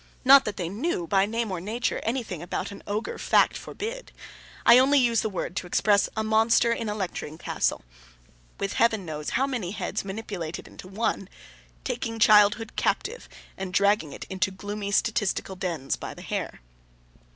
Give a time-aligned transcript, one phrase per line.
[0.25, 4.11] Not that they knew, by name or nature, anything about an Ogre Fact forbid!
[4.65, 7.83] I only use the word to express a monster in a lecturing castle,
[8.59, 11.29] with Heaven knows how many heads manipulated into one,
[11.83, 16.61] taking childhood captive, and dragging it into gloomy statistical dens by the hair.